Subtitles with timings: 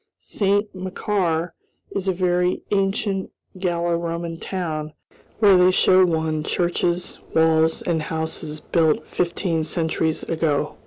[0.17, 1.51] Saint Macaire
[1.91, 4.93] is a very ancient Gallo Roman town,
[5.37, 10.75] where they show one churches, walls, and houses built fifteen centuries ago.